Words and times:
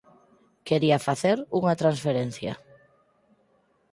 Quería 0.67 1.03
facer 1.07 1.37
unha 1.59 1.77
transferencia 1.81 2.53